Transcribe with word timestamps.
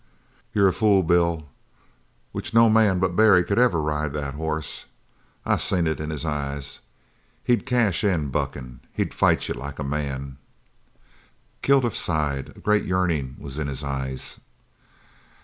"You're 0.51 0.67
a 0.69 0.73
fool, 0.73 1.03
Bill. 1.03 1.47
Which 2.31 2.55
no 2.55 2.71
man 2.71 2.97
but 2.97 3.15
Barry 3.15 3.43
could 3.43 3.59
ever 3.59 3.79
ride 3.79 4.13
that 4.13 4.33
hoss. 4.33 4.85
I 5.45 5.57
seen 5.57 5.85
it 5.85 5.99
in 5.99 6.09
his 6.09 6.25
eye. 6.25 6.59
He'd 7.43 7.67
cash 7.67 8.03
in 8.03 8.29
buckin'. 8.31 8.79
He'd 8.93 9.13
fight 9.13 9.47
you 9.47 9.53
like 9.53 9.77
a 9.77 9.83
man." 9.83 10.39
Kilduff 11.61 11.95
sighed. 11.95 12.57
A 12.57 12.61
great 12.61 12.85
yearning 12.85 13.35
was 13.37 13.59
in 13.59 13.67
his 13.67 13.83
eyes. 13.83 14.39